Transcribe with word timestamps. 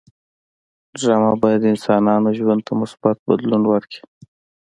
ډرامه 0.99 1.33
باید 1.41 1.59
د 1.61 1.65
انسانانو 1.73 2.29
ژوند 2.37 2.61
ته 2.67 2.73
مثبت 2.81 3.15
بدلون 3.27 3.63
ورکړي 3.67 3.99